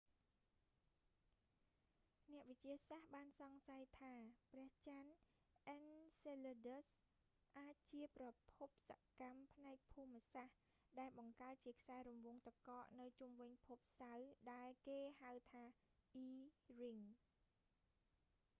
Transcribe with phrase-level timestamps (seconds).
[2.31, 4.13] អ្នកវិទ្យាសាស្ត្របានសង្ស័យថា
[4.51, 5.13] ព្រះចន្ទ
[5.69, 5.83] អិន
[6.23, 8.89] សេលើឌើស enceladus អាចជាប្រភពស
[9.21, 10.57] កម្មផ្នែកភូមិសាស្ត្រ
[10.99, 15.63] ដែលបង្កើតជាខ្សែរង្វង់ទឹកកកនៅជុំវិញភពសៅរ៍ ដែលគេហៅថា
[16.25, 16.27] e
[16.79, 17.01] ring